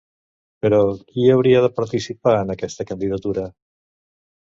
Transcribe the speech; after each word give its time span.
Però, 0.65 0.79
qui 1.11 1.21
hi 1.25 1.29
hauria 1.35 1.63
de 1.67 1.71
participar, 1.81 2.37
en 2.47 2.57
aquesta 2.57 2.91
candidatura? 2.93 3.49